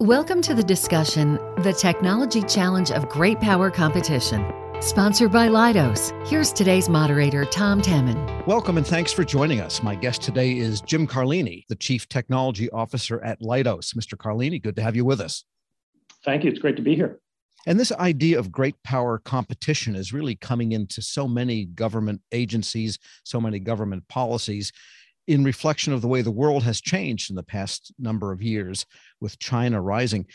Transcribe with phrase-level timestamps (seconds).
[0.00, 4.48] Welcome to the discussion The Technology Challenge of Great Power Competition.
[4.78, 6.12] Sponsored by Leidos.
[6.28, 8.46] Here's today's moderator, Tom Temin.
[8.46, 9.82] Welcome and thanks for joining us.
[9.82, 13.92] My guest today is Jim Carlini, the Chief Technology Officer at Leidos.
[13.96, 14.16] Mr.
[14.16, 15.42] Carlini, good to have you with us.
[16.24, 16.50] Thank you.
[16.50, 17.18] It's great to be here.
[17.66, 23.00] And this idea of great power competition is really coming into so many government agencies,
[23.24, 24.70] so many government policies
[25.28, 28.86] in reflection of the way the world has changed in the past number of years
[29.20, 30.26] with China rising.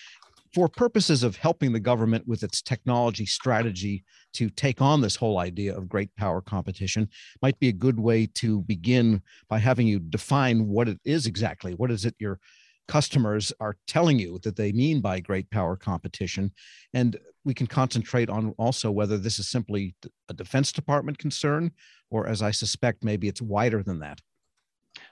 [0.54, 4.03] For purposes of helping the government with its technology strategy
[4.34, 7.09] to take on this whole idea of great power competition,
[7.41, 11.73] might be a good way to begin by having you define what it is exactly.
[11.73, 12.40] What is it your
[12.88, 16.52] customers are telling you that they mean by great power competition?
[16.93, 19.95] And we can concentrate on also whether this is simply
[20.29, 21.71] a Defense Department concern,
[22.12, 24.20] or as I suspect, maybe it's wider than that.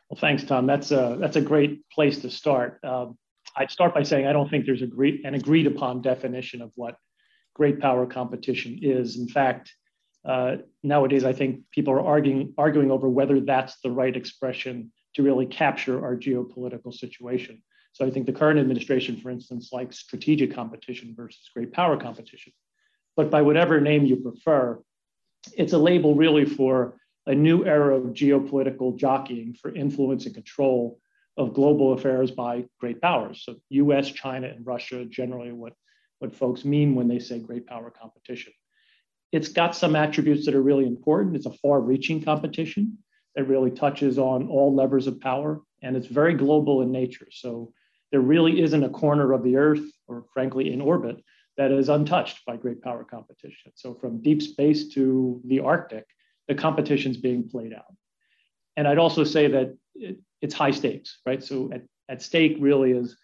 [0.10, 0.68] Well, thanks, Tom.
[0.68, 2.80] That's a that's a great place to start.
[2.84, 3.18] Um,
[3.56, 6.96] I'd start by saying I don't think there's agreed an agreed upon definition of what
[7.54, 9.18] great power competition is.
[9.18, 9.74] In fact,
[10.24, 15.24] uh, nowadays I think people are arguing arguing over whether that's the right expression to
[15.24, 17.62] really capture our geopolitical situation.
[17.94, 22.54] So I think the current administration, for instance, likes strategic competition versus great power competition.
[23.18, 24.82] But by whatever name you prefer,
[25.58, 31.00] it's a label really for a new era of geopolitical jockeying for influence and control
[31.38, 33.44] of global affairs by great powers.
[33.46, 35.74] So US, China, and Russia generally what,
[36.20, 38.54] what folks mean when they say great power competition.
[39.32, 41.36] It's got some attributes that are really important.
[41.36, 42.98] It's a far-reaching competition
[43.36, 47.28] that really touches on all levers of power, and it's very global in nature.
[47.32, 47.72] So
[48.12, 51.24] there really isn't a corner of the Earth, or frankly in orbit,
[51.56, 53.72] that is untouched by great power competition.
[53.76, 56.06] So from deep space to the Arctic,
[56.50, 57.96] the competition's being played out.
[58.76, 59.78] And I'd also say that
[60.42, 61.44] it's high stakes, right?
[61.44, 63.18] So at, at stake really is,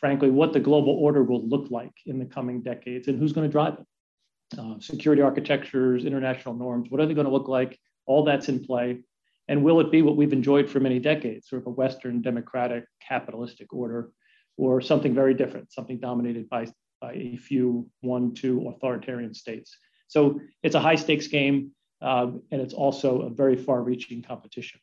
[0.00, 3.46] frankly, what the global order will look like in the coming decades and who's going
[3.46, 4.58] to drive it.
[4.58, 7.78] Uh, security architectures, international norms, what are they going to look like?
[8.06, 9.00] All that's in play.
[9.48, 12.84] And will it be what we've enjoyed for many decades, sort of a Western democratic
[13.00, 14.10] capitalistic order,
[14.56, 16.66] or something very different, something dominated by,
[17.00, 19.76] by a few, one, two authoritarian states?
[20.08, 24.80] So it's a high stakes game um, and it's also a very far-reaching competition.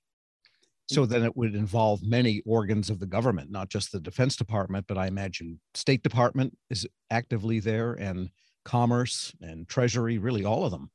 [0.90, 4.86] So then it would involve many organs of the government, not just the Defense Department,
[4.88, 8.30] but I imagine State Department is actively there, and
[8.66, 10.92] Commerce and Treasury, really all of them.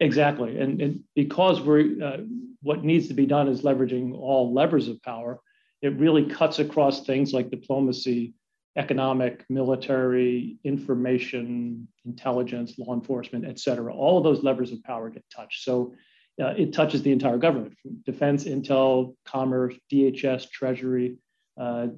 [0.00, 2.18] Exactly, and, and because we're uh,
[2.62, 5.40] what needs to be done is leveraging all levers of power.
[5.82, 8.34] It really cuts across things like diplomacy,
[8.76, 13.94] economic, military, information, intelligence, law enforcement, et cetera.
[13.94, 15.62] All of those levers of power get touched.
[15.62, 15.94] So
[16.42, 21.16] uh, it touches the entire government, defense, intel, commerce, DHS, treasury.
[21.60, 21.88] Uh,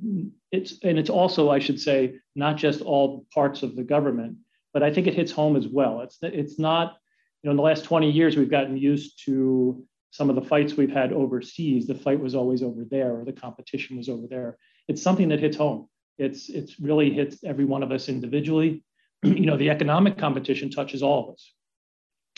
[0.53, 4.37] it's and it's also, I should say, not just all parts of the government,
[4.75, 6.03] but I think it hits home as well.
[6.03, 6.97] It's it's not,
[7.43, 10.77] you know, in the last 20 years we've gotten used to some of the fights
[10.77, 11.87] we've had overseas.
[11.87, 14.59] The fight was always over there, or the competition was over there.
[14.89, 15.89] It's something that hits home.
[16.19, 18.85] It's it's really hits every one of us individually.
[19.23, 21.53] you know, the economic competition touches all of us.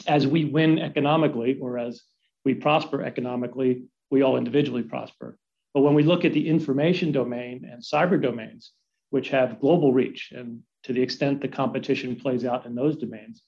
[0.08, 2.02] As we win economically, or as
[2.44, 5.38] we prosper economically, we all individually prosper.
[5.74, 8.72] But when we look at the information domain and cyber domains,
[9.10, 13.42] which have global reach, and to the extent the competition plays out in those domains,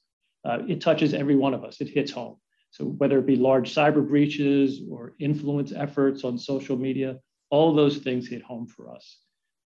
[0.44, 1.80] uh, it touches every one of us.
[1.80, 2.36] It hits home.
[2.70, 7.18] So whether it be large cyber breaches or influence efforts on social media,
[7.50, 9.18] all those things hit home for us.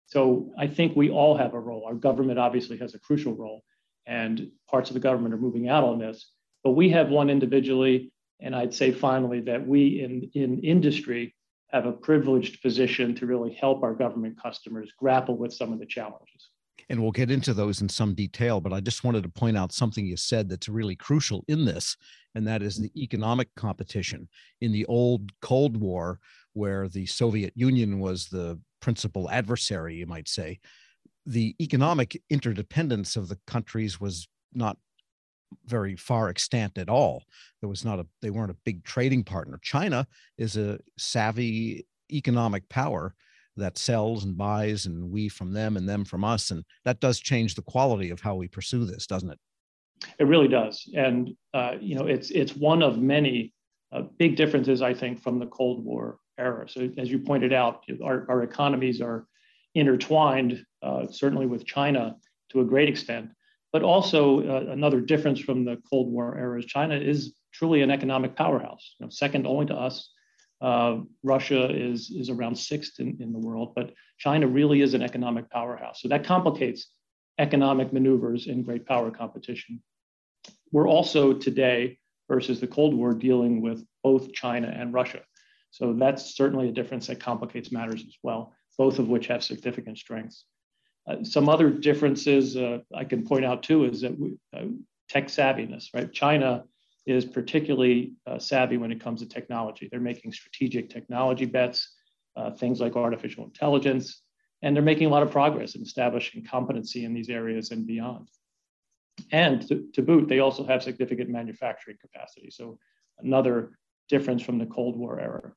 [0.06, 1.86] So I think we all have a role.
[1.86, 3.64] Our government obviously has a crucial role,
[4.06, 6.32] and parts of the government are moving out on this.
[6.64, 11.36] But we have one individually, and I'd say finally that we in, in industry
[11.70, 15.86] have a privileged position to really help our government customers grapple with some of the
[15.86, 16.50] challenges.
[16.90, 19.72] And we'll get into those in some detail, but I just wanted to point out
[19.72, 21.98] something you said that's really crucial in this,
[22.36, 24.28] and that is the economic competition.
[24.62, 26.20] In the old Cold War,
[26.54, 30.60] where the Soviet Union was the principal adversary, you might say,
[31.26, 34.78] the economic interdependence of the countries was not
[35.66, 37.24] very far extant at all.
[37.62, 39.60] There was not a, they weren't a big trading partner.
[39.62, 40.08] China
[40.38, 43.16] is a savvy economic power
[43.56, 46.52] that sells and buys, and we from them and them from us.
[46.52, 49.40] And that does change the quality of how we pursue this, doesn't it?
[50.20, 50.90] It really does.
[50.96, 53.54] And, uh, you know, it's, it's one of many
[53.92, 56.68] uh, big differences, I think, from the Cold War era.
[56.68, 59.28] So as you pointed out, our, our economies are
[59.76, 62.16] intertwined, uh, certainly with China
[62.50, 63.30] to a great extent.
[63.74, 67.92] But also uh, another difference from the Cold War era is China is truly an
[67.92, 70.12] economic powerhouse, you know, second only to us.
[70.62, 75.02] Uh, Russia is, is around sixth in, in the world, but China really is an
[75.02, 76.02] economic powerhouse.
[76.02, 76.88] So that complicates
[77.40, 79.82] economic maneuvers in great power competition.
[80.72, 82.00] We're also today,
[82.30, 85.22] versus the Cold War, dealing with both China and Russia.
[85.72, 89.98] So that's certainly a difference that complicates matters as well, both of which have significant
[89.98, 90.46] strengths.
[91.08, 94.66] Uh, some other differences uh, I can point out too is that we, uh,
[95.10, 96.12] tech savviness, right?
[96.12, 96.64] China
[97.06, 99.90] is particularly uh, savvy when it comes to technology.
[99.92, 101.94] They're making strategic technology bets,
[102.38, 104.22] uh, things like artificial intelligence,
[104.62, 108.30] and they're making a lot of progress in establishing competency in these areas and beyond.
[109.32, 112.50] And to, to boot, they also have significant manufacturing capacity.
[112.50, 112.80] So
[113.20, 113.72] another
[114.10, 115.54] difference from the Cold War era.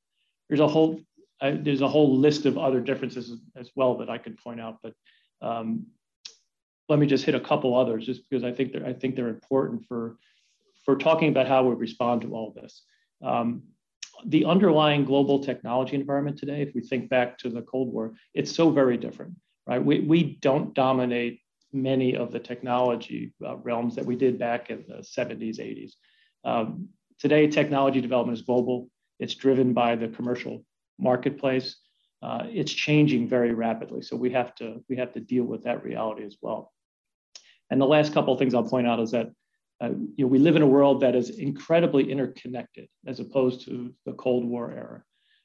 [0.49, 1.01] There's a whole
[1.41, 4.79] uh, there's a whole list of other differences as well that I could point out,
[4.83, 4.95] but
[5.43, 5.87] um,
[6.89, 9.29] let me just hit a couple others, just because I think they're I think they're
[9.29, 10.19] important for
[10.85, 12.83] for talking about how we respond to all this.
[13.23, 13.63] Um,
[14.25, 18.55] the underlying global technology environment today, if we think back to the Cold War, it's
[18.55, 19.35] so very different,
[19.67, 19.85] right?
[19.85, 21.41] We, we don't dominate
[21.73, 25.93] many of the technology uh, realms that we did back in the 70s, 80s.
[26.45, 26.89] Um,
[27.19, 28.89] today, technology development is global.
[29.19, 30.65] It's driven by the commercial
[30.99, 31.77] marketplace.
[32.23, 35.85] Uh, it's changing very rapidly, so we have to we have to deal with that
[35.85, 36.73] reality as well.
[37.71, 39.31] And the last couple of things I'll point out is that
[39.83, 43.95] uh, you know, we live in a world that is incredibly interconnected as opposed to
[44.07, 45.03] the Cold War era.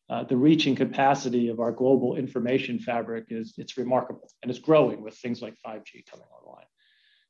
[0.10, 0.36] Uh, the
[0.68, 5.42] and capacity of our global information fabric is it's remarkable and it's growing with things
[5.42, 6.66] like 5G coming online.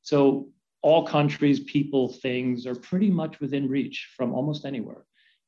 [0.02, 0.48] So
[0.82, 5.04] all countries, people, things are pretty much within reach from almost anywhere.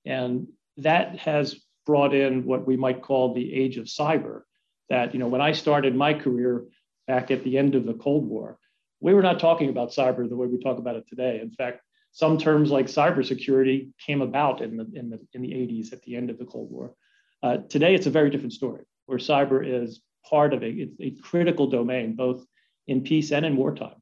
[0.07, 1.57] And that has
[1.87, 4.43] brought in what we might call the age of cyber.
[4.91, 6.65] That, you know, when I started my career
[7.07, 8.59] back at the end of the Cold War,
[9.01, 11.41] we were not talking about cyber the way we talk about it today.
[11.41, 11.81] In fact,
[12.13, 16.17] some terms like cybersecurity came about in the, in the, in the 80s at the
[16.17, 16.95] end of the Cold War.
[17.43, 21.67] Uh, today, it's a very different story where cyber is part of it's a critical
[21.67, 22.45] domain, both
[22.87, 24.01] in peace and in wartime.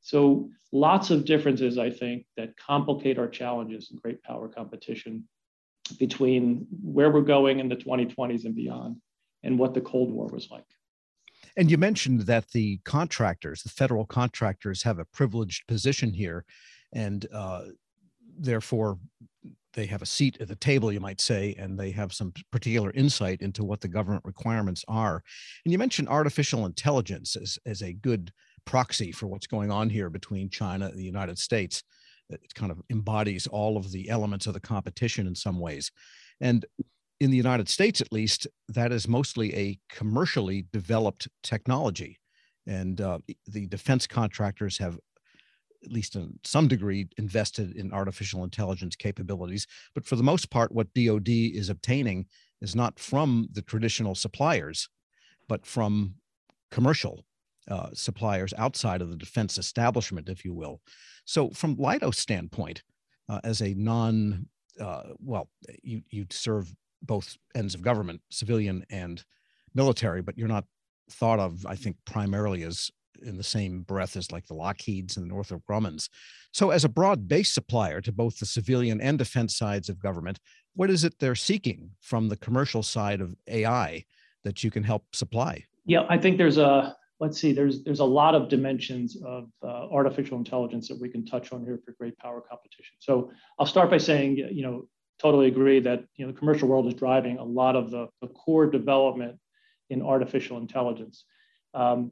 [0.00, 5.28] So lots of differences, I think, that complicate our challenges in great power competition
[5.98, 8.96] between where we're going in the 2020s and beyond
[9.42, 10.64] and what the Cold War was like.
[11.56, 16.44] And you mentioned that the contractors, the federal contractors, have a privileged position here,
[16.94, 17.64] and uh,
[18.38, 18.98] therefore
[19.74, 22.90] they have a seat at the table, you might say, and they have some particular
[22.92, 25.22] insight into what the government requirements are.
[25.64, 28.32] And you mentioned artificial intelligence as, as a good
[28.64, 31.82] proxy for what's going on here between China and the United States.
[32.32, 35.90] It kind of embodies all of the elements of the competition in some ways.
[36.40, 36.64] And
[37.20, 42.18] in the United States, at least, that is mostly a commercially developed technology.
[42.66, 44.98] And uh, the defense contractors have,
[45.84, 49.66] at least in some degree, invested in artificial intelligence capabilities.
[49.94, 52.26] But for the most part, what DoD is obtaining
[52.60, 54.88] is not from the traditional suppliers,
[55.48, 56.14] but from
[56.70, 57.24] commercial
[57.68, 60.80] uh, suppliers outside of the defense establishment, if you will.
[61.24, 62.82] So, from Leidos' standpoint,
[63.28, 64.46] uh, as a non
[64.80, 65.48] uh, well,
[65.82, 69.24] you you serve both ends of government, civilian and
[69.74, 70.64] military, but you're not
[71.10, 72.90] thought of, I think, primarily as
[73.22, 76.08] in the same breath as like the Lockheeds and the Northrop Grummans.
[76.52, 80.38] So, as a broad base supplier to both the civilian and defense sides of government,
[80.74, 84.04] what is it they're seeking from the commercial side of AI
[84.44, 85.64] that you can help supply?
[85.84, 89.86] Yeah, I think there's a let's see, there's there's a lot of dimensions of uh,
[89.98, 92.96] artificial intelligence that we can touch on here for great power competition.
[92.98, 94.88] So I'll start by saying, you know,
[95.20, 98.26] totally agree that you know the commercial world is driving a lot of the, the
[98.26, 99.38] core development
[99.88, 101.24] in artificial intelligence.
[101.74, 102.10] Um,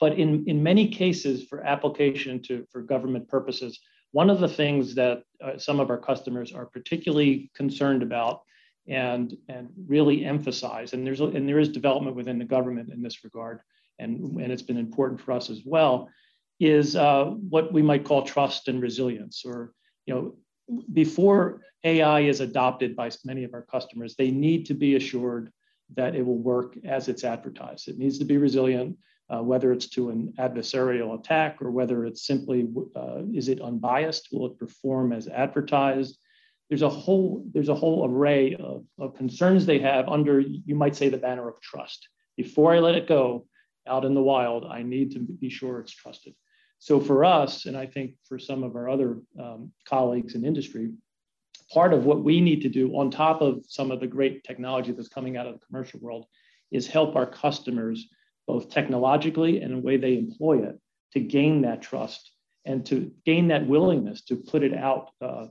[0.00, 3.78] but in, in many cases, for application to for government purposes,
[4.10, 8.42] one of the things that uh, some of our customers are particularly concerned about
[8.88, 13.22] and, and really emphasize, and there's and there is development within the government in this
[13.22, 13.60] regard,
[13.98, 16.08] and, and it's been important for us as well,
[16.60, 19.72] is uh, what we might call trust and resilience, or
[20.06, 20.36] you know,
[20.92, 25.52] before AI is adopted by many of our customers, they need to be assured
[25.94, 27.88] that it will work as it's advertised.
[27.88, 28.96] It needs to be resilient,
[29.28, 34.28] uh, whether it's to an adversarial attack or whether it's simply, uh, is it unbiased?
[34.32, 36.18] Will it perform as advertised?
[36.68, 40.96] There's a whole, there's a whole array of, of concerns they have under, you might
[40.96, 42.08] say, the banner of trust.
[42.36, 43.46] Before I let it go
[43.86, 46.34] out in the wild, I need to be sure it's trusted.
[46.78, 50.92] So for us, and I think for some of our other um, colleagues in industry,
[51.72, 54.92] part of what we need to do on top of some of the great technology
[54.92, 56.26] that's coming out of the commercial world
[56.70, 58.06] is help our customers
[58.46, 60.78] both technologically and in the way they employ it
[61.12, 62.30] to gain that trust
[62.64, 65.46] and to gain that willingness to put it out uh,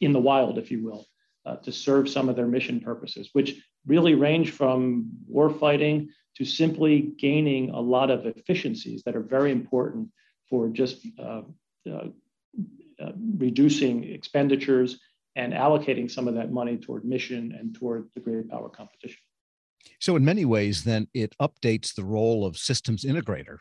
[0.00, 1.06] in the wild, if you will.
[1.46, 6.08] uh, to serve some of their mission purposes, which really range from warfighting
[6.40, 10.08] to simply gaining a lot of efficiencies that are very important
[10.48, 11.42] for just uh,
[11.86, 12.06] uh,
[12.98, 15.00] uh, reducing expenditures
[15.36, 19.18] and allocating some of that money toward mission and toward the great power competition.
[19.98, 23.58] So, in many ways, then it updates the role of systems integrator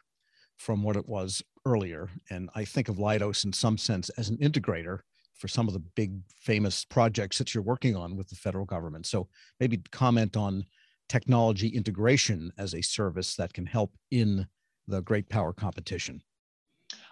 [0.55, 2.09] from what it was earlier.
[2.29, 4.99] And I think of Leidos in some sense as an integrator
[5.35, 9.05] for some of the big famous projects that you're working on with the federal government.
[9.05, 9.27] So,
[9.59, 10.63] maybe comment on
[11.09, 14.47] technology integration as a service that can help in
[14.87, 16.21] the great power competition.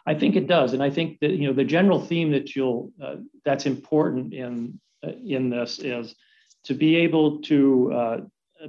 [0.06, 2.92] I think it does, and I think that you know the general theme that you'll
[3.04, 6.16] uh, that's important in uh, in this is
[6.64, 8.18] to be able to uh,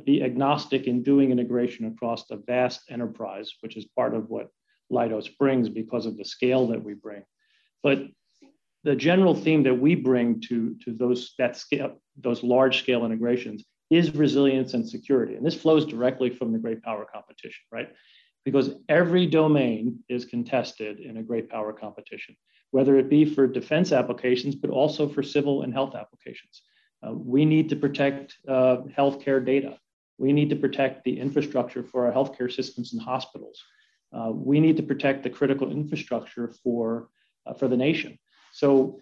[0.05, 4.49] be agnostic in doing integration across the vast enterprise, which is part of what
[4.91, 7.23] Leidos brings because of the scale that we bring.
[7.83, 8.03] But
[8.85, 13.65] the general theme that we bring to, to those that scale, those large scale integrations
[13.91, 15.35] is resilience and security.
[15.35, 17.89] And this flows directly from the great power competition, right?
[18.45, 22.37] Because every domain is contested in a great power competition,
[22.71, 26.63] whether it be for defense applications, but also for civil and health applications.
[27.07, 29.79] Uh, we need to protect uh, healthcare data.
[30.19, 33.63] We need to protect the infrastructure for our healthcare systems and hospitals.
[34.13, 37.09] Uh, we need to protect the critical infrastructure for,
[37.47, 38.19] uh, for the nation.
[38.53, 38.99] So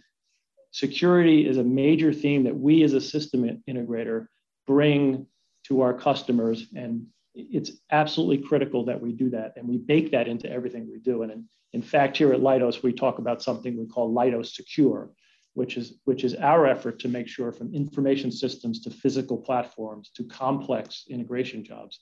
[0.72, 4.26] security is a major theme that we as a system integrator
[4.66, 5.26] bring
[5.64, 6.66] to our customers.
[6.74, 9.54] And it's absolutely critical that we do that.
[9.56, 11.22] And we bake that into everything we do.
[11.22, 15.10] And in, in fact, here at Leidos, we talk about something we call Leidos Secure,
[15.54, 20.10] which is, which is our effort to make sure from information systems to physical platforms
[20.14, 22.00] to complex integration jobs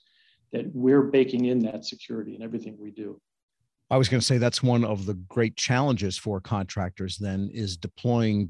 [0.51, 3.19] that we're baking in that security in everything we do.
[3.89, 7.77] I was going to say that's one of the great challenges for contractors then is
[7.77, 8.49] deploying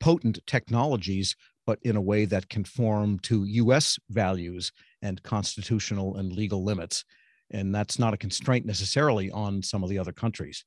[0.00, 1.36] potent technologies
[1.70, 4.72] but in a way that conform to US values
[5.02, 7.04] and constitutional and legal limits
[7.52, 10.64] and that's not a constraint necessarily on some of the other countries.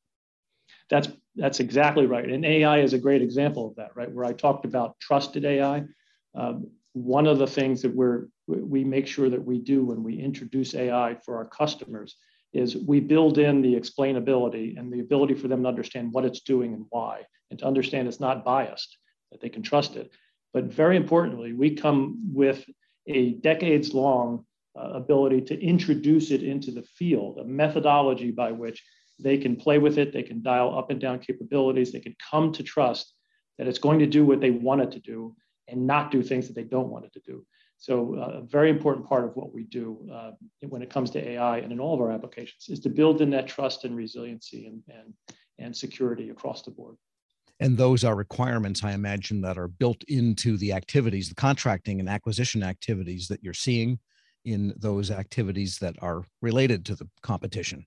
[0.90, 2.30] That's that's exactly right.
[2.30, 4.10] And AI is a great example of that, right?
[4.10, 5.84] Where I talked about trusted AI.
[6.36, 10.18] Um, one of the things that we're we make sure that we do when we
[10.18, 12.16] introduce AI for our customers
[12.54, 16.42] is we build in the explainability and the ability for them to understand what it's
[16.54, 18.98] doing and why, and to understand it's not biased,
[19.32, 20.12] that they can trust it.
[20.54, 22.64] But very importantly, we come with
[23.08, 24.46] a decades long
[24.80, 28.84] uh, ability to introduce it into the field, a methodology by which
[29.20, 32.52] they can play with it, they can dial up and down capabilities, they can come
[32.54, 33.14] to trust
[33.58, 35.36] that it's going to do what they want it to do
[35.68, 37.46] and not do things that they don't want it to do.
[37.78, 40.32] So uh, a very important part of what we do uh,
[40.62, 43.30] when it comes to AI and in all of our applications is to build in
[43.32, 45.14] that trust and resiliency and, and,
[45.60, 46.96] and security across the board.
[47.60, 52.10] And those are requirements, I imagine, that are built into the activities, the contracting and
[52.10, 54.00] acquisition activities that you're seeing
[54.44, 57.86] in those activities that are related to the competition.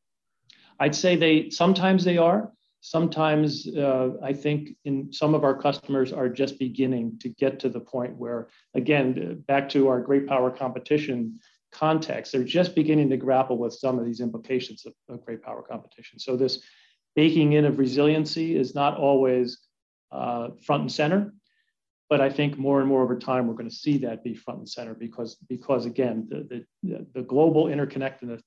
[0.81, 2.53] I'd say they sometimes they are.
[2.81, 7.69] Sometimes uh, I think in some of our customers are just beginning to get to
[7.69, 11.41] the point where, again, back to our great power competition
[11.73, 15.63] context, they're just beginning to grapple with some of these implications of, of great power
[15.63, 16.19] competition.
[16.19, 16.63] So this
[17.17, 19.59] baking in of resiliency is not always
[20.13, 21.35] uh, front and center,
[22.09, 24.61] but I think more and more over time we're going to see that be front
[24.61, 28.43] and center because because again the the, the global interconnectedness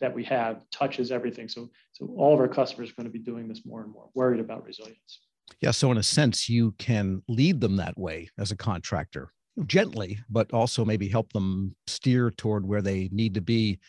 [0.00, 1.48] that we have touches everything.
[1.48, 4.08] So, so all of our customers are going to be doing this more and more,
[4.14, 5.20] worried about resilience.
[5.60, 5.70] Yeah.
[5.70, 9.32] So, in a sense, you can lead them that way as a contractor,
[9.66, 13.80] gently, but also maybe help them steer toward where they need to be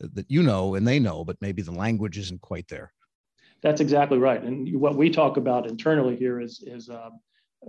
[0.00, 2.92] that you know and they know, but maybe the language isn't quite there.
[3.62, 4.42] That's exactly right.
[4.42, 7.10] And what we talk about internally here is, is uh,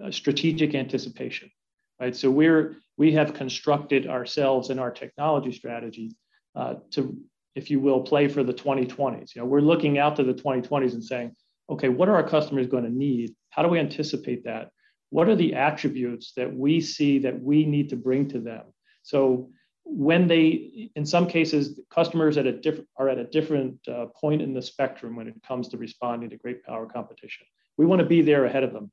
[0.09, 1.51] strategic anticipation,
[1.99, 2.15] right?
[2.15, 6.15] So we're we have constructed ourselves and our technology strategy
[6.55, 7.17] uh, to
[7.55, 9.35] if you will, play for the 2020s.
[9.35, 11.35] You know, we're looking out to the 2020s and saying,
[11.69, 13.35] okay, what are our customers going to need?
[13.49, 14.69] How do we anticipate that?
[15.09, 18.63] What are the attributes that we see that we need to bring to them?
[19.03, 19.51] So
[19.85, 24.41] when they, in some cases, customers at a different are at a different uh, point
[24.41, 27.45] in the spectrum when it comes to responding to great power competition.
[27.77, 28.91] We want to be there ahead of them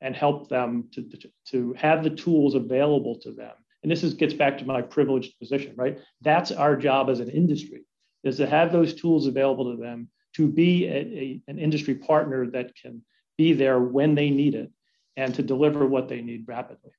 [0.00, 1.08] and help them to,
[1.48, 3.52] to, have the tools available to them.
[3.82, 5.98] And this is, gets back to my privileged position, right?
[6.22, 7.84] That's our job as an industry
[8.22, 12.46] is to have those tools available to them to be a, a, an industry partner
[12.50, 13.02] that can
[13.36, 14.70] be there when they need it
[15.16, 16.92] and to deliver what they need rapidly.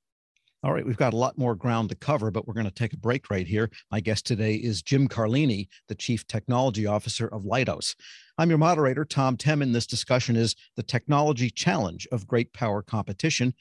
[0.63, 2.94] All right, we've got a lot more ground to cover, but we're going to take
[2.94, 3.72] a break right here.
[3.89, 7.96] My guest today is Jim Carlini, the Chief Technology Officer of Leidos.
[8.38, 9.74] I'm your moderator, Tom Temin.
[9.74, 13.56] This discussion is the technology challenge of great power competition.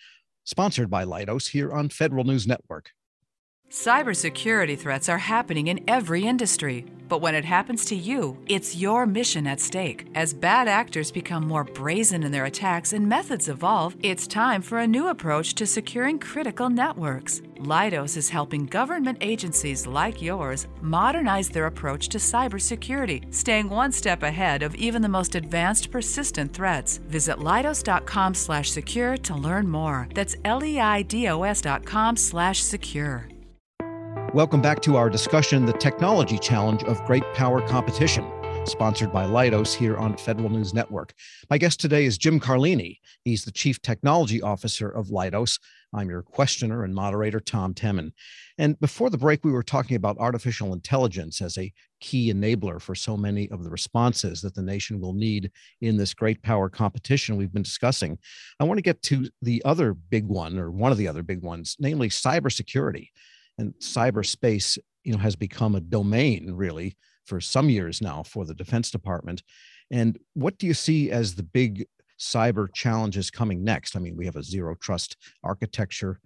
[0.44, 2.90] sponsored by Leidos here on Federal News Network.
[3.70, 6.84] Cybersecurity threats are happening in every industry.
[7.08, 10.08] But when it happens to you, it's your mission at stake.
[10.16, 14.80] As bad actors become more brazen in their attacks and methods evolve, it's time for
[14.80, 17.42] a new approach to securing critical networks.
[17.58, 24.24] Leidos is helping government agencies like yours modernize their approach to cybersecurity, staying one step
[24.24, 26.98] ahead of even the most advanced persistent threats.
[27.08, 30.08] Visit leidos.com/secure to learn more.
[30.12, 33.29] That's l e i d o s.com/secure.
[34.32, 38.24] Welcome back to our discussion, The Technology Challenge of Great Power Competition,
[38.64, 41.14] sponsored by Leidos here on Federal News Network.
[41.50, 43.00] My guest today is Jim Carlini.
[43.24, 45.58] He's the Chief Technology Officer of Leidos.
[45.92, 48.12] I'm your questioner and moderator, Tom Temin.
[48.56, 52.94] And before the break, we were talking about artificial intelligence as a key enabler for
[52.94, 57.36] so many of the responses that the nation will need in this great power competition
[57.36, 58.16] we've been discussing.
[58.60, 61.42] I want to get to the other big one, or one of the other big
[61.42, 63.08] ones, namely cybersecurity
[63.58, 68.54] and cyberspace you know has become a domain really for some years now for the
[68.54, 69.42] defense department.
[69.90, 71.86] And what do you see as the big
[72.18, 73.96] cyber challenges coming next?
[73.96, 76.20] I mean we have a zero trust architecture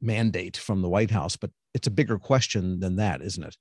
[0.00, 3.56] mandate from the white house but it's a bigger question than that isn't it?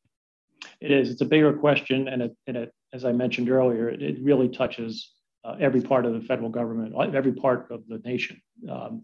[0.81, 1.09] It is.
[1.09, 4.49] It's a bigger question and it, and it as i mentioned earlier it, it really
[4.49, 5.13] touches
[5.45, 8.41] uh, every part of the federal government every part of the nation.
[8.69, 9.03] Um,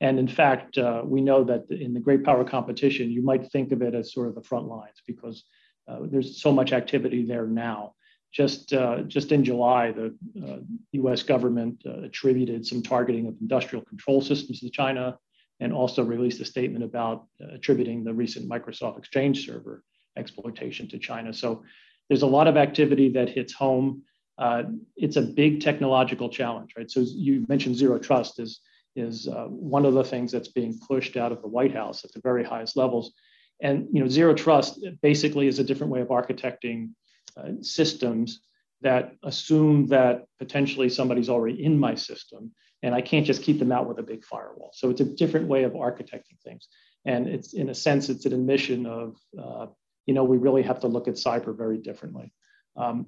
[0.00, 3.72] and in fact, uh, we know that in the great power competition, you might think
[3.72, 5.44] of it as sort of the front lines because
[5.88, 7.94] uh, there's so much activity there now.
[8.32, 10.14] Just, uh, just in July, the
[10.92, 15.18] US uh, government uh, attributed some targeting of industrial control systems to China
[15.60, 19.82] and also released a statement about uh, attributing the recent Microsoft Exchange server
[20.16, 21.32] exploitation to China.
[21.32, 21.64] So
[22.08, 24.02] there's a lot of activity that hits home.
[24.96, 26.90] it's a big technological challenge, right?
[26.90, 28.60] So you mentioned zero trust is
[28.98, 32.12] is uh, one of the things that's being pushed out of the White House at
[32.12, 33.12] the very highest levels.
[33.62, 36.90] And you know, zero trust basically is a different way of architecting
[37.36, 38.40] uh, systems
[38.80, 42.52] that assume that potentially somebody's already in my system,
[42.82, 44.70] and I can't just keep them out with a big firewall.
[44.72, 46.68] So it's a different way of architecting things,
[47.04, 49.66] and it's in a sense it's an admission of uh,
[50.06, 52.32] you know we really have to look at cyber very differently.
[52.76, 53.06] Um,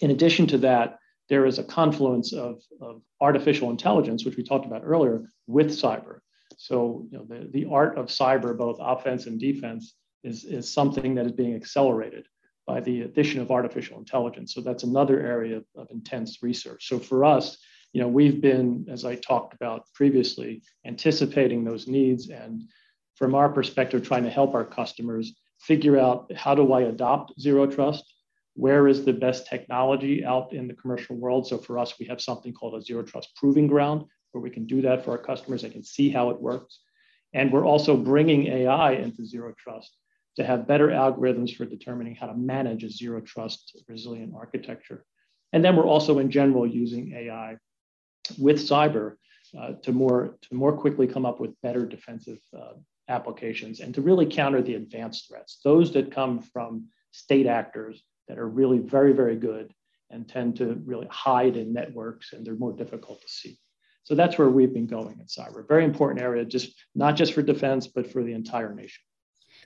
[0.00, 0.98] in addition to that,
[1.30, 6.18] there is a confluence of, of artificial intelligence, which we talked about earlier, with cyber.
[6.58, 11.14] So you know, the, the art of cyber, both offense and defense, is, is something
[11.14, 12.26] that is being accelerated
[12.66, 14.52] by the addition of artificial intelligence.
[14.52, 16.88] So that's another area of, of intense research.
[16.88, 17.56] So for us,
[17.92, 22.62] you know, we've been, as I talked about previously, anticipating those needs and
[23.14, 27.66] from our perspective, trying to help our customers figure out how do I adopt zero
[27.66, 28.04] trust?
[28.54, 31.46] Where is the best technology out in the commercial world.
[31.46, 34.66] So for us, we have something called a zero trust proving ground where we can
[34.66, 35.62] do that for our customers.
[35.62, 36.80] They can see how it works.
[37.32, 39.96] And we're also bringing AI into zero trust
[40.36, 45.04] to have better algorithms for determining how to manage a zero trust resilient architecture.
[45.52, 47.56] And then we're also in general using AI
[48.38, 49.16] with cyber
[49.58, 52.74] uh, to more to more quickly come up with better defensive uh,
[53.08, 58.38] applications and to really counter the advanced threats, those that come from state actors that
[58.38, 59.74] are really very, very good
[60.08, 63.58] and tend to really hide in networks and they're more difficult to see.
[64.04, 65.66] So that's where we've been going in cyber.
[65.66, 69.02] Very important area, just not just for defense, but for the entire nation.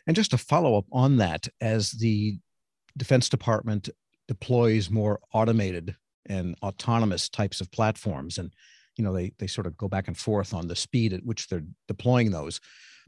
[0.06, 2.38] And just to follow up on that, as the
[2.96, 3.90] Defense Department
[4.28, 5.94] deploys more automated
[6.26, 8.52] and autonomous types of platforms, and
[8.96, 11.48] you know they they sort of go back and forth on the speed at which
[11.48, 12.60] they're deploying those,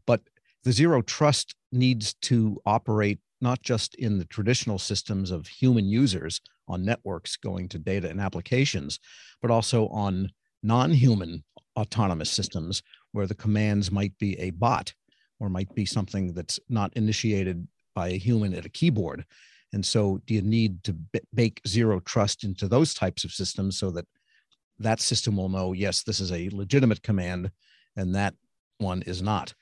[0.06, 0.20] but
[0.64, 6.40] the zero trust needs to operate not just in the traditional systems of human users
[6.68, 8.98] on networks going to data and applications,
[9.42, 10.30] but also on
[10.62, 11.44] non human
[11.76, 14.92] autonomous systems where the commands might be a bot
[15.38, 19.24] or might be something that's not initiated by a human at a keyboard.
[19.72, 20.96] And so, do you need to
[21.34, 24.06] bake zero trust into those types of systems so that
[24.78, 27.50] that system will know, yes, this is a legitimate command
[27.96, 28.34] and that
[28.78, 29.54] one is not?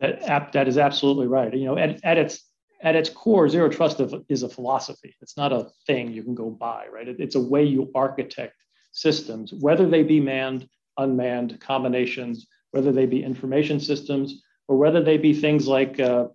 [0.00, 1.52] That, that is absolutely right.
[1.52, 2.44] You know, at, at its
[2.80, 5.14] at its core, zero trust is a philosophy.
[5.20, 7.08] It's not a thing you can go buy, right?
[7.08, 8.54] It's a way you architect
[8.92, 15.16] systems, whether they be manned, unmanned, combinations, whether they be information systems, or whether they
[15.16, 16.26] be things like uh,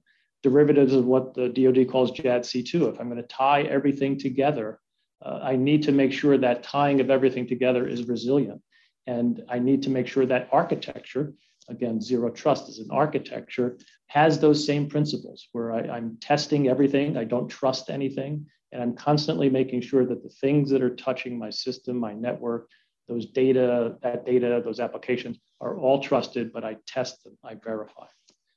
[0.41, 2.93] derivatives of what the DoD calls JADC2.
[2.93, 4.79] If I'm going to tie everything together,
[5.23, 8.61] uh, I need to make sure that tying of everything together is resilient.
[9.07, 11.33] And I need to make sure that architecture
[11.69, 17.17] again, zero trust as an architecture, has those same principles where I, am testing everything,
[17.17, 21.37] I don't trust anything, and I'm constantly making sure that the things that are touching
[21.37, 22.69] my system, my network,
[23.07, 28.07] those data, that data, those applications are all trusted, but I test them, I verify.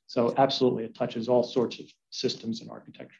[0.07, 3.17] So absolutely, it touches all sorts of systems and architectures.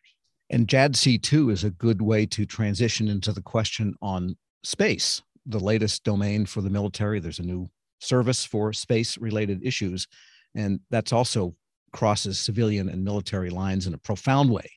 [0.49, 6.03] And JADC2 is a good way to transition into the question on space, the latest
[6.03, 7.19] domain for the military.
[7.19, 10.07] There's a new service for space related issues.
[10.55, 11.55] And that's also
[11.93, 14.69] crosses civilian and military lines in a profound way.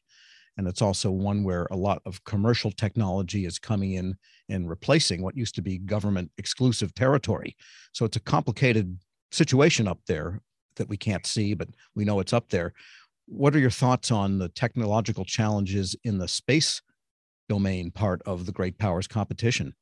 [0.56, 4.16] And it's also one where a lot of commercial technology is coming in
[4.48, 7.56] and replacing what used to be government exclusive territory.
[7.92, 8.98] So it's a complicated
[9.30, 10.40] situation up there
[10.76, 12.72] that we can't see, but we know it's up there.
[13.26, 16.82] What are your thoughts on the technological challenges in the space
[17.48, 19.74] domain part of the great powers competition?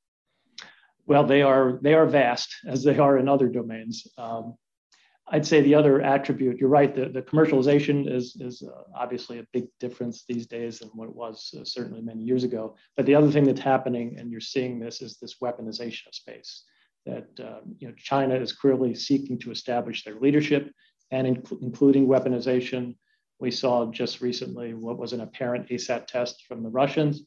[1.09, 4.07] Well, they are they are vast as they are in other domains.
[4.18, 4.57] Um,
[5.31, 9.47] I'd say the other attribute, you're right, the, the commercialization is, is uh, obviously a
[9.53, 12.77] big difference these days than what it was uh, certainly many years ago.
[12.97, 16.64] But the other thing that's happening, and you're seeing this, is this weaponization of space.
[17.05, 20.71] That um, you know, China is clearly seeking to establish their leadership,
[21.11, 22.97] and including weaponization.
[23.38, 27.23] We saw just recently what was an apparent ASAT test from the Russians,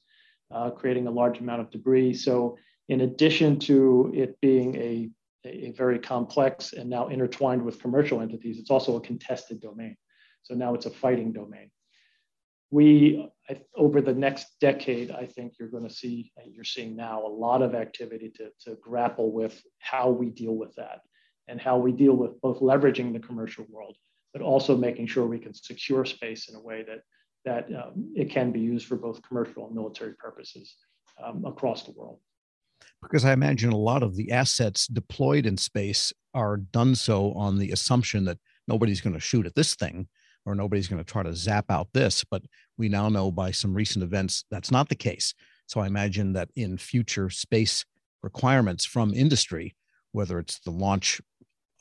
[0.53, 2.13] uh, creating a large amount of debris.
[2.15, 2.57] So,
[2.89, 5.09] in addition to it being a
[5.45, 8.59] a, very complex and now intertwined with commercial entities.
[8.59, 9.97] It's also a contested domain.
[10.43, 11.71] So now it's a fighting domain.
[12.69, 13.29] We,
[13.75, 17.61] over the next decade, I think you're going to see, you're seeing now, a lot
[17.61, 21.01] of activity to, to grapple with how we deal with that
[21.47, 23.97] and how we deal with both leveraging the commercial world,
[24.31, 27.01] but also making sure we can secure space in a way that,
[27.43, 30.75] that um, it can be used for both commercial and military purposes
[31.21, 32.19] um, across the world
[33.01, 37.57] because I imagine a lot of the assets deployed in space are done so on
[37.57, 38.37] the assumption that
[38.67, 40.07] nobody's going to shoot at this thing
[40.45, 42.23] or nobody's going to try to zap out this.
[42.23, 42.43] But
[42.77, 45.33] we now know by some recent events that's not the case.
[45.67, 47.85] So I imagine that in future space
[48.23, 49.75] requirements from industry,
[50.11, 51.21] whether it's the launch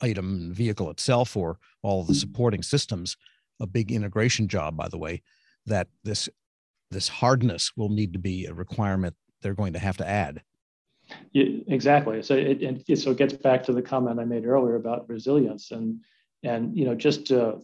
[0.01, 3.15] item vehicle itself or all the supporting systems,
[3.59, 5.21] a big integration job, by the way,
[5.65, 6.27] that this
[6.89, 10.41] this hardness will need to be a requirement they're going to have to add.
[11.33, 12.21] Yeah, exactly.
[12.21, 15.71] So it, it, so it gets back to the comment I made earlier about resilience,
[15.71, 16.01] and
[16.43, 17.59] and you know just to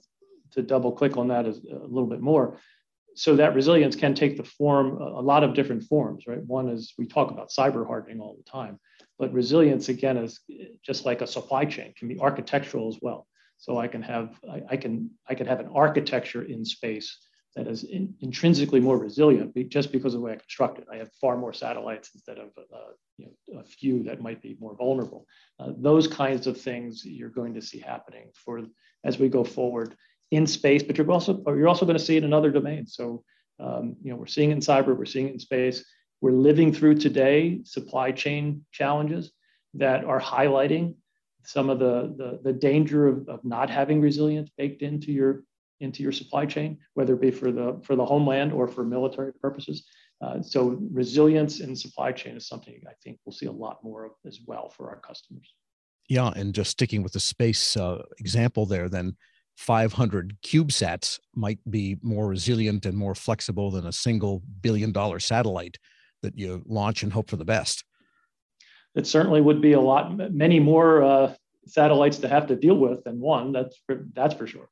[0.52, 2.60] to double click on that a little bit more.
[3.16, 6.44] So that resilience can take the form a lot of different forms, right?
[6.46, 8.80] One is we talk about cyber hardening all the time,
[9.18, 10.40] but resilience again is
[10.84, 13.28] just like a supply chain can be architectural as well.
[13.58, 17.18] So I can have I, I can I can have an architecture in space
[17.58, 20.88] that is in, intrinsically more resilient just because of the way I construct it.
[20.92, 24.56] I have far more satellites instead of uh, you know, a few that might be
[24.60, 25.26] more vulnerable.
[25.60, 28.62] Uh, those kinds of things you're going to see happening for
[29.04, 29.96] as we go forward
[30.30, 32.94] in space, but you're also you're also going to see it in other domains.
[32.94, 33.24] So
[33.60, 35.84] um, you know we're seeing it in cyber, we're seeing it in space.
[36.22, 39.32] We're living through today supply chain challenges
[39.74, 40.96] that are highlighting
[41.44, 45.44] some of the, the, the danger of, of not having resilience baked into your
[45.80, 49.34] into your supply chain, whether it be for the for the homeland or for military
[49.34, 49.86] purposes.
[50.20, 54.06] Uh, so resilience in supply chain is something I think we'll see a lot more
[54.06, 55.54] of as well for our customers.
[56.10, 59.16] Yeah, and just sticking with the space uh, example there, then
[59.58, 65.78] 500 CubeSats might be more resilient and more flexible than a single billion dollar satellite
[66.24, 67.84] that you launch and hope for the best.
[68.96, 71.34] It certainly would be a lot, many more uh,
[71.68, 73.52] satellites to have to deal with than one.
[73.52, 74.70] That's for, that's for sure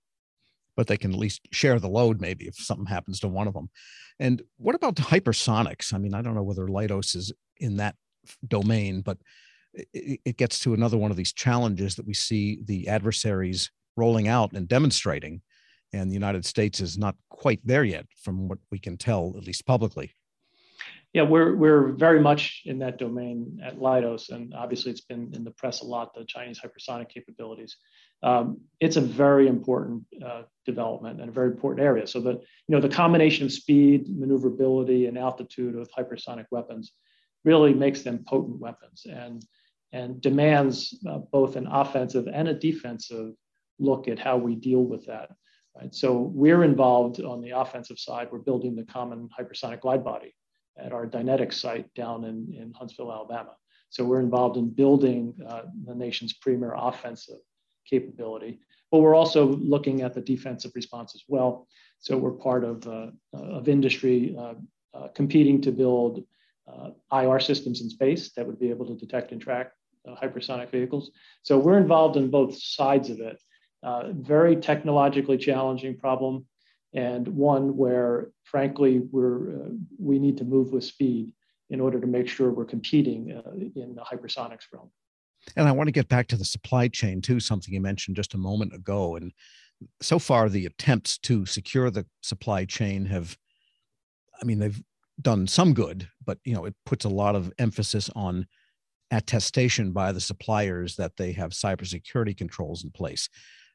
[0.75, 3.53] but they can at least share the load maybe if something happens to one of
[3.53, 3.69] them.
[4.19, 5.93] And what about hypersonics?
[5.93, 7.95] I mean, I don't know whether Leidos is in that
[8.47, 9.17] domain, but
[9.93, 14.53] it, gets to another one of these challenges that we see the adversaries rolling out
[14.53, 15.41] and demonstrating.
[15.93, 19.45] And the United States is not quite there yet, from what we can tell, at
[19.45, 20.13] least publicly.
[21.13, 25.45] Yeah, we're we're very much in that domain at Leidos, and obviously it's been in
[25.45, 26.13] the press a lot.
[26.13, 27.77] The Chinese hypersonic capabilities,
[28.23, 32.07] um, it's a very important uh, development and a very important area.
[32.07, 36.93] So the you know the combination of speed, maneuverability, and altitude of hypersonic weapons
[37.43, 39.45] really makes them potent weapons, and
[39.93, 43.33] and demands uh, both an offensive and a defensive
[43.79, 45.29] look at how we deal with that.
[45.75, 45.93] Right.
[45.93, 48.29] So we're involved on the offensive side.
[48.31, 50.33] We're building the common hypersonic glide body
[50.77, 53.55] at our Dynetics site down in, in Huntsville, Alabama.
[53.89, 57.39] So we're involved in building uh, the nation's premier offensive
[57.89, 58.59] capability,
[58.91, 61.67] but we're also looking at the defensive response as well.
[61.99, 64.53] So we're part of, uh, of industry uh,
[64.93, 66.23] uh competing to build
[66.71, 69.71] uh, IR systems in space that would be able to detect and track
[70.07, 71.11] uh, hypersonic vehicles.
[71.43, 73.37] So we're involved in both sides of it.
[74.33, 76.45] very technologically challenging problem
[76.93, 79.69] and one where, frankly, we're,
[79.99, 81.33] we need to move with speed
[81.69, 83.29] in order to make sure we're competing
[83.75, 84.89] in the hypersonics realm.
[85.55, 88.33] And I want to get back to the supply chain too, something you mentioned just
[88.33, 89.15] a moment ago.
[89.15, 89.31] And
[90.01, 93.37] so far, the attempts to secure the supply chain have,
[94.41, 94.81] I mean, they've
[95.21, 98.47] done some good, but you know, it puts a lot of emphasis on
[99.11, 103.29] attestation by the suppliers that they have cybersecurity controls in place.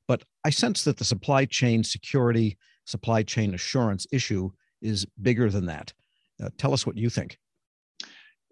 [0.09, 4.50] But I sense that the supply chain security, supply chain assurance issue
[4.83, 5.92] is bigger than that.
[6.42, 7.38] Uh, tell us what you think.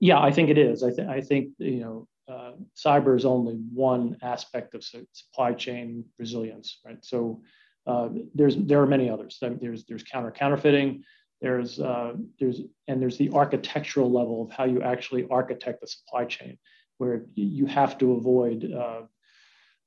[0.01, 0.83] Yeah, I think it is.
[0.85, 6.05] I, th- I think you know uh, cyber is only one aspect of supply chain
[6.19, 6.99] resilience, right?
[7.03, 7.43] So
[7.87, 9.39] uh, there's there are many others.
[9.41, 11.05] There's there's counter counterfeiting.
[11.41, 16.25] There's uh, there's and there's the architectural level of how you actually architect the supply
[16.25, 16.59] chain,
[16.99, 19.03] where you have to avoid uh,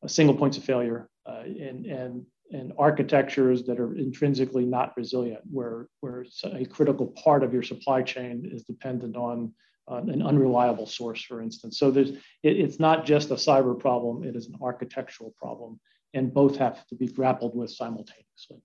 [0.08, 5.88] single points of failure uh, and and and architectures that are intrinsically not resilient, where
[6.00, 9.54] where a critical part of your supply chain is dependent on
[9.89, 11.80] Uh, an unreliable source, for instance.
[11.80, 15.80] So there's, it, it's not just a cyber problem, it is an architectural problem,
[16.13, 18.62] and both have to be grappled with simultaneously.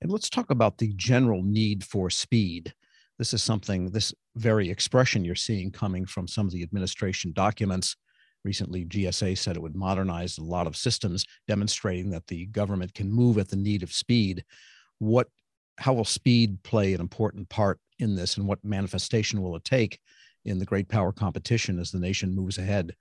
[0.00, 2.74] And let's talk about the general need for speed.
[3.18, 7.96] This is something, this very expression you're seeing coming from some of the administration documents.
[8.44, 13.10] Recently, GSA said it would modernize a lot of systems, demonstrating that the government can
[13.10, 14.44] move at the need of speed.
[14.98, 15.28] What,
[15.78, 20.00] how will speed play an important part in this, and what manifestation will it take
[20.44, 22.94] in the great power competition as the nation moves ahead?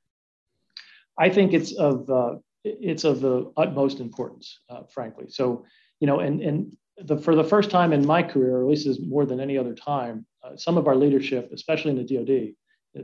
[1.18, 5.26] I think it's of uh, it's of the utmost importance, uh, frankly.
[5.30, 5.66] So,
[6.00, 8.88] you know, and and the, for the first time in my career, or at least
[8.88, 12.54] as more than any other time, uh, some of our leadership, especially in the DoD,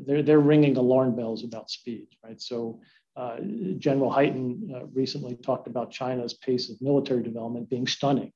[0.06, 2.42] they're they're ringing alarm bells about speed, right?
[2.42, 2.82] So.
[3.16, 3.40] Uh,
[3.80, 8.32] General Hyten uh, recently talked about China's pace of military development being stunning.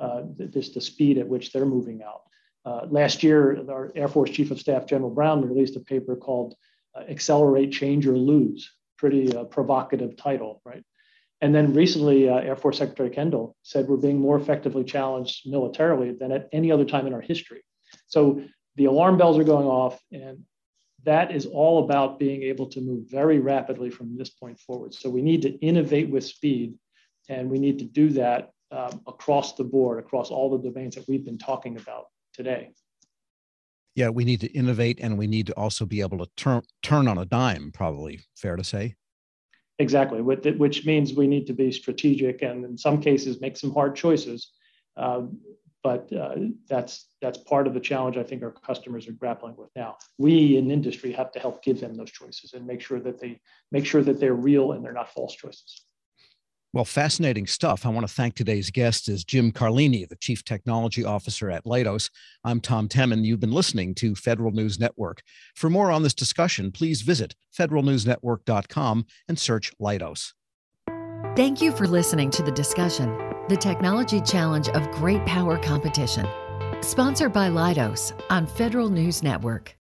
[0.00, 2.22] Uh, this the speed at which they're moving out.
[2.64, 6.54] Uh, last year, our Air Force Chief of Staff General Brown released a paper called
[6.96, 8.72] uh, Accelerate, Change, or Lose.
[8.96, 10.82] Pretty uh, provocative title, right?
[11.40, 16.12] And then recently, uh, Air Force Secretary Kendall said we're being more effectively challenged militarily
[16.12, 17.62] than at any other time in our history.
[18.06, 18.42] So
[18.76, 20.44] the alarm bells are going off, and
[21.02, 24.94] that is all about being able to move very rapidly from this point forward.
[24.94, 26.78] So we need to innovate with speed,
[27.28, 31.06] and we need to do that um, across the board, across all the domains that
[31.08, 32.70] we've been talking about today.
[33.94, 37.06] Yeah, we need to innovate and we need to also be able to turn turn
[37.06, 38.96] on a dime, probably fair to say.
[39.78, 43.96] Exactly, which means we need to be strategic and in some cases make some hard
[43.96, 44.52] choices.
[44.96, 45.22] Uh,
[45.82, 46.34] but uh,
[46.68, 49.96] that's that's part of the challenge I think our customers are grappling with now.
[50.18, 53.40] We in industry have to help give them those choices and make sure that they
[53.70, 55.84] make sure that they're real and they're not false choices.
[56.74, 57.86] Well, fascinating stuff.
[57.86, 62.10] I want to thank today's guest is Jim Carlini, the Chief Technology Officer at Leidos.
[62.42, 63.24] I'm Tom Temin.
[63.24, 65.22] You've been listening to Federal News Network.
[65.54, 70.32] For more on this discussion, please visit federalnewsnetwork.com and search Leidos.
[71.36, 73.16] Thank you for listening to the discussion,
[73.48, 76.26] The Technology Challenge of Great Power Competition,
[76.80, 79.72] sponsored by Leidos on Federal News Network.